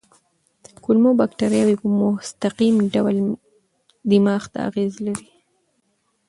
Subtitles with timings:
[0.83, 3.15] کولمو بکتریاوې په مستقیم ډول
[4.09, 5.27] دماغ ته اغېز لري.